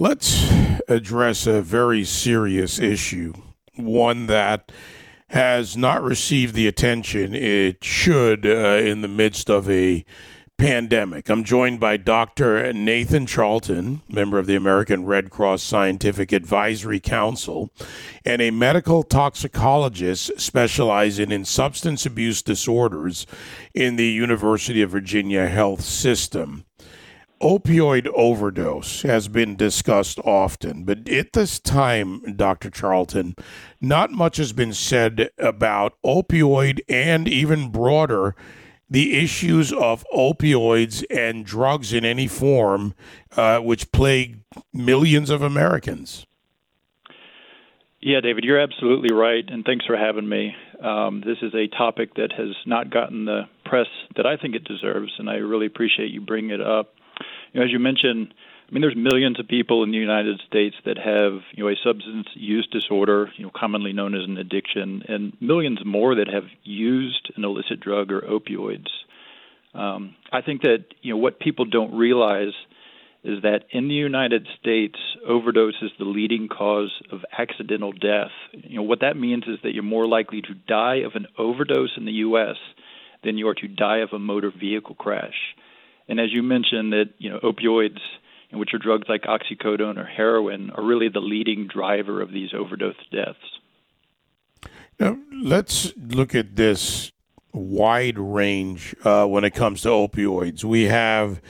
[0.00, 0.50] Let's
[0.88, 3.34] address a very serious issue,
[3.76, 4.72] one that
[5.28, 10.06] has not received the attention it should uh, in the midst of a
[10.56, 11.28] pandemic.
[11.28, 12.72] I'm joined by Dr.
[12.72, 17.68] Nathan Charlton, member of the American Red Cross Scientific Advisory Council,
[18.24, 23.26] and a medical toxicologist specializing in substance abuse disorders
[23.74, 26.64] in the University of Virginia Health System
[27.40, 32.70] opioid overdose has been discussed often, but at this time, Dr.
[32.70, 33.34] Charlton,
[33.80, 38.34] not much has been said about opioid and even broader
[38.90, 42.94] the issues of opioids and drugs in any form,
[43.36, 44.40] uh, which plague
[44.72, 46.26] millions of Americans.
[48.00, 50.54] Yeah, David, you're absolutely right, and thanks for having me.
[50.82, 53.86] Um, this is a topic that has not gotten the press
[54.16, 56.94] that I think it deserves, and I really appreciate you bringing it up
[57.52, 58.34] you know, as you mentioned,
[58.68, 61.76] I mean, there's millions of people in the United States that have, you know, a
[61.82, 66.44] substance use disorder, you know, commonly known as an addiction, and millions more that have
[66.62, 68.86] used an illicit drug or opioids.
[69.74, 72.52] Um, I think that you know what people don't realize
[73.22, 78.30] is that in the United States, overdose is the leading cause of accidental death.
[78.52, 81.96] You know what that means is that you're more likely to die of an overdose
[81.96, 82.56] in the U.S.
[83.22, 85.54] than you are to die of a motor vehicle crash.
[86.10, 88.00] And as you mentioned, that you know opioids,
[88.50, 92.96] which are drugs like oxycodone or heroin, are really the leading driver of these overdose
[93.12, 93.38] deaths.
[94.98, 97.12] Now, let's look at this
[97.52, 100.64] wide range uh, when it comes to opioids.
[100.64, 101.40] We have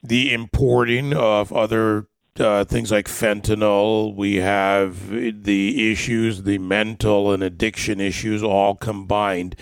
[0.00, 2.06] the importing of other
[2.40, 4.14] uh, things like fentanyl.
[4.14, 9.56] We have the issues, the mental and addiction issues all combined.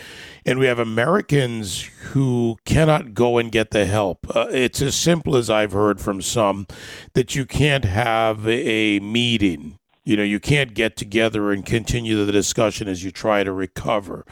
[0.45, 4.27] And we have Americans who cannot go and get the help.
[4.35, 6.67] Uh, it's as simple as I've heard from some
[7.15, 9.79] that you can't have a meeting.
[10.05, 14.27] You know, you can't get together and continue the discussion as you try to recover.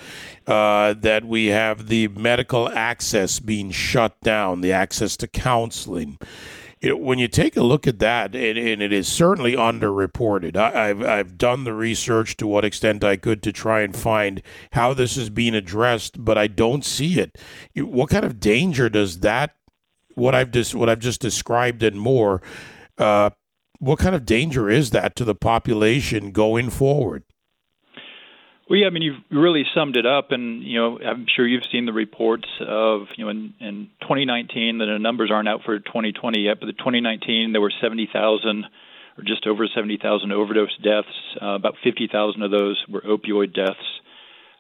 [0.45, 6.19] Uh, that we have the medical access being shut down, the access to counseling
[6.81, 10.57] you know, when you take a look at that, and, and it is certainly underreported.
[10.57, 14.43] I, have I've done the research to what extent I could to try and find
[14.73, 17.37] how this is being addressed, but I don't see it.
[17.77, 19.57] What kind of danger does that,
[20.15, 22.41] what I've just what I've just described and more,
[22.97, 23.31] uh,
[23.79, 27.25] what kind of danger is that to the population going forward?
[28.71, 31.67] Well, yeah, I mean, you've really summed it up, and you know, I'm sure you've
[31.73, 36.39] seen the reports of you know, in, in 2019, the numbers aren't out for 2020
[36.39, 38.65] yet, but the 2019 there were 70,000
[39.19, 41.09] or just over 70,000 overdose deaths.
[41.43, 43.81] Uh, about 50,000 of those were opioid deaths.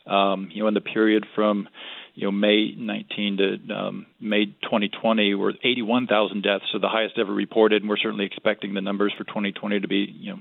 [0.08, 1.68] Um, you know, in the period from
[2.16, 7.32] you know May 19 to um, May 2020 were 81,000 deaths, so the highest ever
[7.32, 10.40] reported, and we're certainly expecting the numbers for 2020 to be you know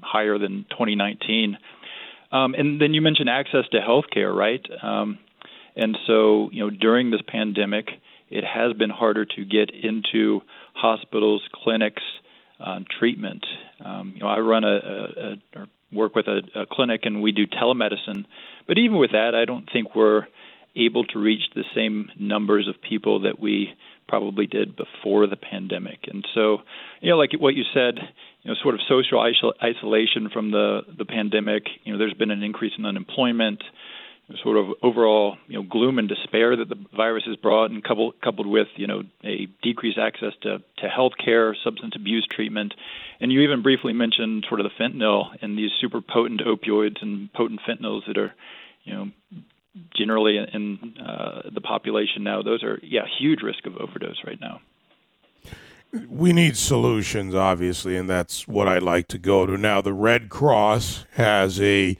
[0.00, 1.58] higher than 2019.
[2.32, 4.64] Um, and then you mentioned access to health care, right?
[4.82, 5.18] Um,
[5.76, 7.88] and so, you know, during this pandemic,
[8.30, 10.40] it has been harder to get into
[10.74, 12.02] hospitals, clinics,
[12.58, 13.44] uh, treatment.
[13.84, 17.22] Um, you know, I run a, a, a or work with a, a clinic, and
[17.22, 18.24] we do telemedicine.
[18.66, 20.26] But even with that, I don't think we're
[20.76, 23.74] able to reach the same numbers of people that we
[24.08, 26.00] probably did before the pandemic.
[26.06, 26.58] And so,
[27.00, 27.98] you know, like what you said,
[28.42, 31.64] you know, sort of social isolation from the the pandemic.
[31.84, 33.62] You know, there's been an increase in unemployment,
[34.42, 38.14] sort of overall, you know, gloom and despair that the virus has brought, and coupled
[38.22, 42.74] coupled with you know a decreased access to to health care, substance abuse treatment,
[43.20, 47.32] and you even briefly mentioned sort of the fentanyl and these super potent opioids and
[47.32, 48.32] potent fentanyls that are,
[48.84, 49.10] you know.
[49.96, 54.60] Generally, in uh, the population now, those are yeah huge risk of overdose right now
[56.08, 59.56] we need solutions, obviously, and that's what I like to go to.
[59.56, 61.96] Now, the Red Cross has a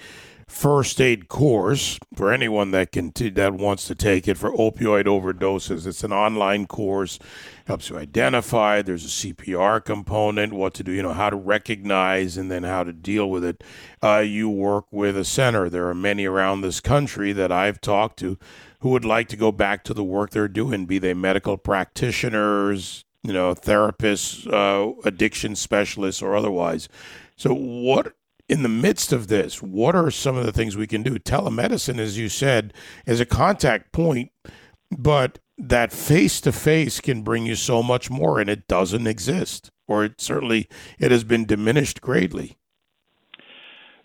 [0.48, 5.04] first aid course for anyone that can t- that wants to take it for opioid
[5.04, 5.86] overdoses.
[5.86, 7.18] It's an online course,
[7.66, 8.80] helps you identify.
[8.80, 12.84] There's a CPR component, what to do, you know, how to recognize, and then how
[12.84, 13.64] to deal with it.
[14.02, 15.68] Uh, you work with a center.
[15.68, 18.38] There are many around this country that I've talked to
[18.80, 23.04] who would like to go back to the work they're doing, be they medical practitioners,
[23.22, 26.88] you know, therapists, uh, addiction specialists, or otherwise.
[27.36, 28.14] So, what
[28.48, 31.18] in the midst of this, what are some of the things we can do?
[31.18, 32.72] Telemedicine, as you said,
[33.06, 34.30] is a contact point,
[34.90, 39.70] but that face to face can bring you so much more, and it doesn't exist,
[39.88, 42.56] or it certainly it has been diminished greatly.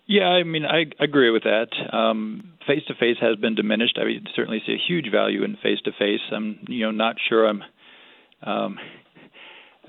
[0.07, 1.67] Yeah, I mean, I agree with that.
[2.67, 3.97] Face to face has been diminished.
[4.01, 6.21] I mean, certainly see a huge value in face to face.
[6.31, 7.63] I'm, you know, not sure I'm
[8.43, 8.79] um,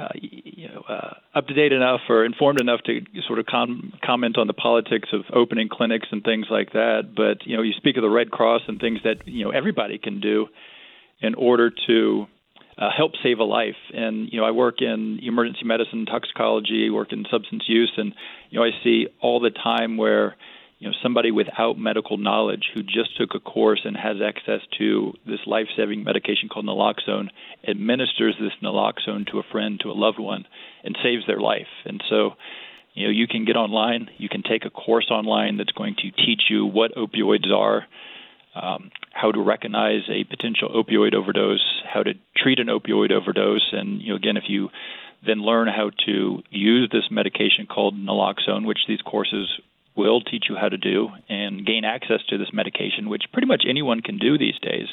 [0.03, 3.93] uh, you know, uh, up to date enough or informed enough to sort of com-
[4.05, 7.13] comment on the politics of opening clinics and things like that.
[7.15, 9.99] But you know, you speak of the Red Cross and things that you know everybody
[9.99, 10.49] can do
[11.21, 12.27] in order to
[12.79, 13.77] uh, help save a life.
[13.95, 18.15] And you know, I work in emergency medicine, toxicology, work in substance use, and
[18.51, 20.37] you know, I see all the time where
[20.83, 25.13] you know somebody without medical knowledge who just took a course and has access to
[25.25, 27.29] this life-saving medication called naloxone
[27.67, 30.45] administers this naloxone to a friend to a loved one
[30.83, 31.71] and saves their life.
[31.85, 32.33] And so
[32.95, 36.11] you know you can get online you can take a course online that's going to
[36.11, 37.87] teach you what opioids are
[38.57, 44.03] um, how to recognize a potential opioid overdose how to treat an opioid overdose and
[44.03, 44.69] you know again if you
[45.25, 49.49] then learn how to use this medication called naloxone, which these courses
[49.97, 53.65] will teach you how to do and gain access to this medication, which pretty much
[53.69, 54.89] anyone can do these days.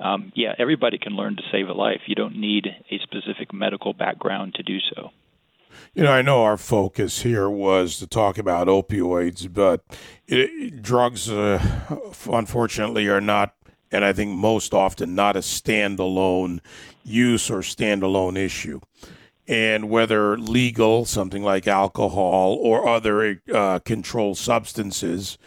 [0.00, 2.00] Um, yeah, everybody can learn to save a life.
[2.06, 5.10] You don't need a specific medical background to do so.
[5.94, 9.82] You know, I know our focus here was to talk about opioids, but
[10.26, 11.62] it, drugs, uh,
[12.30, 13.54] unfortunately, are not,
[13.90, 16.60] and I think most often, not a standalone
[17.04, 18.80] use or standalone issue
[19.48, 25.38] and whether legal, something like alcohol or other uh, controlled substances,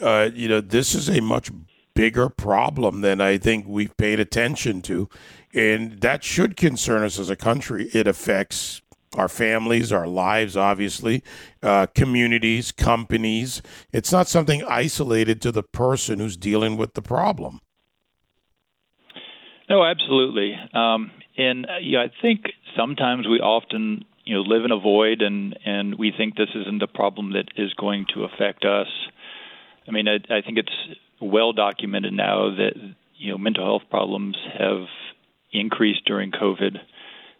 [0.00, 1.50] uh, you know, this is a much
[1.94, 5.08] bigger problem than I think we've paid attention to.
[5.52, 7.90] And that should concern us as a country.
[7.92, 8.82] It affects
[9.16, 11.22] our families, our lives, obviously,
[11.62, 13.60] uh, communities, companies.
[13.92, 17.60] It's not something isolated to the person who's dealing with the problem.
[19.68, 20.56] No, absolutely.
[20.74, 22.46] Um, and uh, yeah, I think
[22.76, 26.82] sometimes we often you know live in a void and and we think this isn't
[26.82, 28.88] a problem that is going to affect us.
[29.88, 32.72] I mean, I, I think it's well documented now that
[33.16, 34.86] you know mental health problems have
[35.52, 36.76] increased during COVID.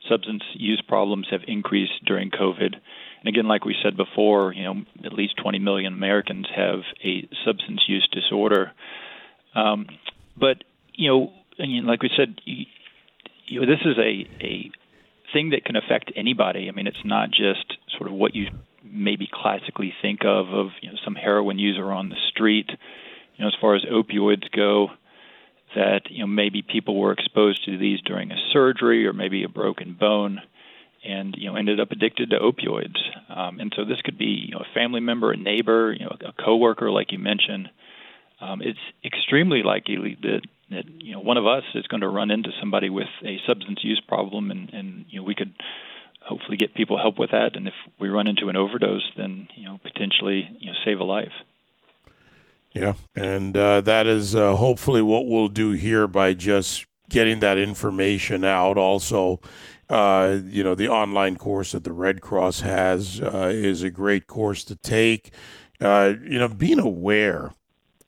[0.08, 2.74] Substance use problems have increased during COVID.
[3.20, 7.28] And again, like we said before, you know, at least 20 million Americans have a
[7.44, 8.72] substance use disorder.
[9.54, 9.86] Um,
[10.38, 11.32] but you know,
[11.84, 14.70] like we said, you know, this is a a
[15.32, 16.68] thing that can affect anybody.
[16.68, 18.48] I mean, it's not just sort of what you
[18.82, 22.70] maybe classically think of of you know some heroin user on the street.
[23.36, 24.88] You know, as far as opioids go,
[25.74, 29.48] that you know maybe people were exposed to these during a surgery or maybe a
[29.48, 30.40] broken bone,
[31.04, 32.98] and you know ended up addicted to opioids.
[33.28, 36.16] Um, and so this could be you know a family member, a neighbor, you know
[36.26, 37.70] a coworker, like you mentioned.
[38.40, 42.30] Um, it's extremely likely that that you know one of us is going to run
[42.30, 45.52] into somebody with a substance use problem, and and you know we could
[46.22, 47.56] hopefully get people help with that.
[47.56, 51.04] And if we run into an overdose, then you know potentially you know save a
[51.04, 51.32] life.
[52.72, 57.58] Yeah, and uh, that is uh, hopefully what we'll do here by just getting that
[57.58, 58.78] information out.
[58.78, 59.40] Also,
[59.88, 64.28] uh, you know, the online course that the Red Cross has uh, is a great
[64.28, 65.32] course to take.
[65.80, 67.52] Uh, you know, being aware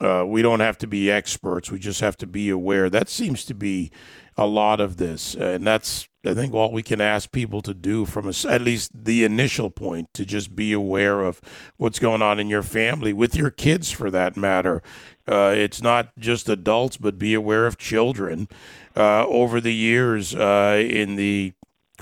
[0.02, 1.70] uh, we don't have to be experts.
[1.70, 2.90] We just have to be aware.
[2.90, 3.90] That seems to be
[4.37, 8.06] a lot of this, and that's I think all we can ask people to do
[8.06, 11.40] from a, at least the initial point to just be aware of
[11.76, 14.82] what's going on in your family with your kids, for that matter.
[15.26, 18.48] Uh, it's not just adults, but be aware of children.
[18.96, 21.52] Uh, over the years, uh, in the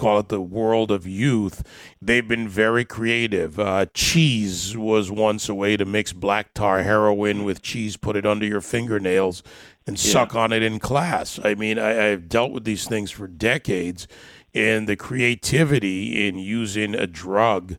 [0.01, 1.63] call it the world of youth,
[2.01, 3.61] they've been very creative.
[3.61, 8.25] Uh, cheese was once a way to mix black tar heroin with cheese, put it
[8.25, 9.43] under your fingernails,
[9.87, 10.13] and yeah.
[10.13, 11.39] suck on it in class.
[11.45, 14.09] I mean, I, I've dealt with these things for decades,
[14.55, 17.77] and the creativity in using a drug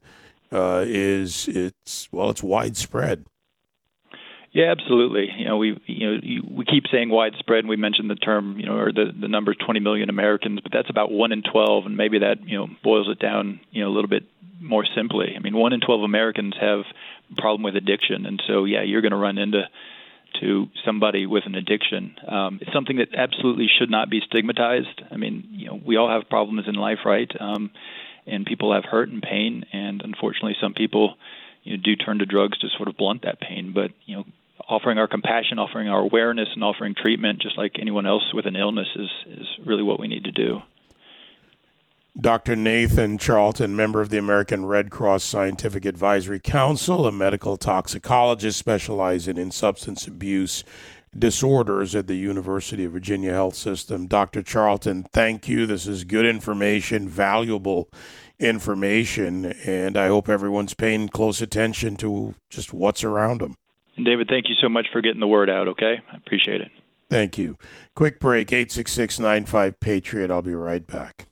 [0.52, 3.26] uh, is it's well, it's widespread.
[4.54, 5.30] Yeah, absolutely.
[5.38, 6.20] You know, we you know
[6.52, 9.54] we keep saying widespread, and we mentioned the term, you know, or the the number
[9.54, 13.08] 20 million Americans, but that's about one in 12, and maybe that you know boils
[13.10, 14.24] it down, you know, a little bit
[14.60, 15.34] more simply.
[15.38, 16.82] I mean, one in 12 Americans have
[17.32, 19.64] a problem with addiction, and so yeah, you're going to run into
[20.42, 22.16] to somebody with an addiction.
[22.28, 25.02] Um, it's something that absolutely should not be stigmatized.
[25.12, 27.30] I mean, you know, we all have problems in life, right?
[27.40, 27.72] Um,
[28.26, 31.16] and people have hurt and pain, and unfortunately, some people
[31.64, 33.72] you know, do turn to drugs to sort of blunt that pain.
[33.74, 34.26] But you know,
[34.70, 38.56] offering our compassion, offering our awareness, and offering treatment, just like anyone else with an
[38.56, 40.62] illness, is is really what we need to do.
[42.20, 42.58] Dr.
[42.58, 49.38] Nathan Charlton, member of the American Red Cross Scientific Advisory Council, a medical toxicologist specializing
[49.38, 50.66] in substance abuse
[51.18, 54.08] disorders at the University of Virginia Health System.
[54.08, 54.44] Dr.
[54.44, 55.66] Charlton, thank you.
[55.66, 57.90] This is good information, valuable
[58.40, 63.56] information, and I hope everyone's paying close attention to just what's around them.
[63.96, 66.02] And David, thank you so much for getting the word out, okay?
[66.12, 66.72] I appreciate it.
[67.10, 67.58] Thank you.
[67.94, 70.32] Quick break, 866 95 Patriot.
[70.32, 71.28] I'll be right back.